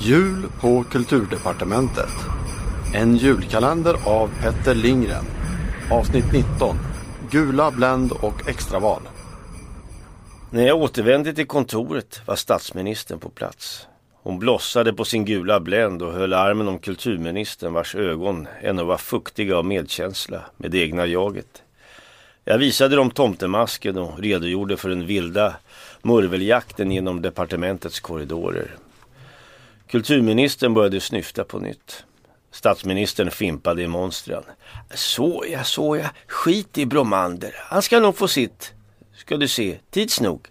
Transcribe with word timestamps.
Jul 0.00 0.42
på 0.60 0.84
Kulturdepartementet. 0.84 2.10
En 2.94 3.16
julkalender 3.16 3.96
av 4.06 4.30
Petter 4.42 4.74
Lindgren. 4.74 5.24
Avsnitt 5.90 6.32
19. 6.32 6.76
Gula 7.30 7.70
Bländ 7.70 8.12
och 8.12 8.48
extraval. 8.48 9.02
När 10.50 10.66
jag 10.66 10.76
återvände 10.76 11.32
till 11.32 11.46
kontoret 11.46 12.20
var 12.26 12.36
statsministern 12.36 13.18
på 13.18 13.28
plats. 13.28 13.86
Hon 14.22 14.38
blossade 14.38 14.92
på 14.92 15.04
sin 15.04 15.24
gula 15.24 15.60
bländ 15.60 16.02
och 16.02 16.12
höll 16.12 16.32
armen 16.32 16.68
om 16.68 16.78
kulturministern 16.78 17.72
vars 17.72 17.94
ögon 17.94 18.48
ännu 18.62 18.84
var 18.84 18.98
fuktiga 18.98 19.56
av 19.56 19.64
medkänsla 19.64 20.40
med 20.56 20.70
det 20.70 20.78
egna 20.78 21.06
jaget. 21.06 21.62
Jag 22.44 22.58
visade 22.58 22.96
dem 22.96 23.10
tomtemasken 23.10 23.98
och 23.98 24.18
redogjorde 24.18 24.76
för 24.76 24.88
den 24.88 25.06
vilda 25.06 25.56
murveljakten 26.02 26.90
genom 26.90 27.22
departementets 27.22 28.00
korridorer. 28.00 28.76
Kulturministern 29.94 30.74
började 30.74 31.00
snyfta 31.00 31.44
på 31.44 31.58
nytt. 31.58 32.04
Statsministern 32.50 33.30
fimpade 33.30 33.82
i 33.82 33.86
monstren. 33.86 34.42
Såja, 34.94 35.64
såja, 35.64 36.10
skit 36.26 36.78
i 36.78 36.86
Bromander. 36.86 37.54
Han 37.58 37.82
ska 37.82 38.00
nog 38.00 38.16
få 38.16 38.28
sitt. 38.28 38.72
Ska 39.16 39.36
du 39.36 39.48
se, 39.48 39.78
tids 39.90 40.20
nog. 40.20 40.46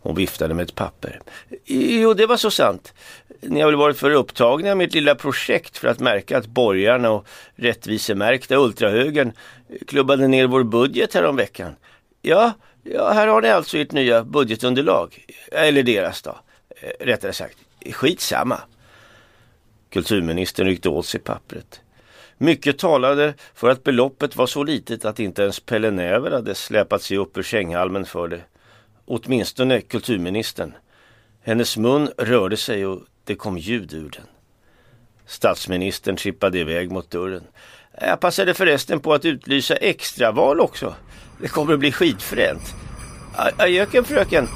Hon 0.00 0.14
viftade 0.14 0.54
med 0.54 0.62
ett 0.62 0.74
papper. 0.74 1.20
Jo, 1.64 2.14
det 2.14 2.26
var 2.26 2.36
så 2.36 2.50
sant. 2.50 2.94
Ni 3.40 3.60
har 3.60 3.68
väl 3.68 3.76
varit 3.76 3.98
för 3.98 4.10
upptagna 4.10 4.74
med 4.74 4.86
ett 4.86 4.94
lilla 4.94 5.14
projekt 5.14 5.78
för 5.78 5.88
att 5.88 6.00
märka 6.00 6.38
att 6.38 6.46
borgarna 6.46 7.10
och 7.10 7.26
rättvisemärkta 7.54 8.56
ultrahögern 8.56 9.32
klubbade 9.86 10.28
ner 10.28 10.46
vår 10.46 10.62
budget 10.62 11.14
häromveckan. 11.14 11.76
Ja, 12.20 12.52
ja, 12.82 13.12
här 13.12 13.26
har 13.26 13.42
ni 13.42 13.48
alltså 13.48 13.78
ert 13.78 13.92
nya 13.92 14.24
budgetunderlag. 14.24 15.26
Eller 15.52 15.82
deras 15.82 16.22
då. 16.22 16.38
Eh, 16.80 17.04
rättare 17.06 17.32
sagt, 17.32 17.58
skitsamma. 17.90 18.60
Kulturministern 19.90 20.66
ryckte 20.66 20.88
åt 20.88 21.06
sig 21.06 21.20
pappret. 21.20 21.80
Mycket 22.38 22.78
talade 22.78 23.34
för 23.54 23.70
att 23.70 23.84
beloppet 23.84 24.36
var 24.36 24.46
så 24.46 24.64
litet 24.64 25.04
att 25.04 25.20
inte 25.20 25.42
ens 25.42 25.60
Pelle 25.60 25.90
Näver 25.90 26.30
hade 26.30 26.54
släpat 26.54 27.02
sig 27.02 27.16
upp 27.16 27.38
ur 27.38 27.42
sänghalmen 27.42 28.04
för 28.04 28.28
det. 28.28 28.40
Åtminstone 29.04 29.80
kulturministern. 29.80 30.74
Hennes 31.42 31.76
mun 31.76 32.08
rörde 32.18 32.56
sig 32.56 32.86
och 32.86 33.02
det 33.24 33.34
kom 33.34 33.58
ljud 33.58 33.92
ur 33.92 34.10
den. 34.10 34.26
Statsministern 35.26 36.16
trippade 36.16 36.58
iväg 36.58 36.90
mot 36.90 37.10
dörren. 37.10 37.42
Jag 38.00 38.20
passade 38.20 38.54
förresten 38.54 39.00
på 39.00 39.14
att 39.14 39.24
utlysa 39.24 39.76
extraval 39.76 40.60
också. 40.60 40.94
Det 41.40 41.48
kommer 41.48 41.72
att 41.72 41.78
bli 41.78 41.92
skitfränt. 41.92 42.74
Adjöken 43.58 44.04
fröken. 44.04 44.48